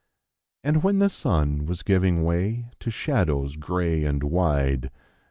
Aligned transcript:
And 0.63 0.81
when 0.81 0.97
the 0.97 1.09
sun 1.09 1.67
was 1.67 1.83
giving 1.83 2.25
shadows 2.89 3.55
gray 3.55 4.03
and 4.03 4.23
wide. 4.23 4.89